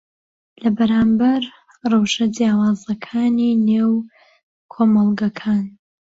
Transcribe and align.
لەبەرامبەر 0.61 1.43
ڕەوشە 1.89 2.25
جیاوازەکانی 2.35 3.59
نێو 3.67 3.91
کۆمەڵگەکان 4.73 5.65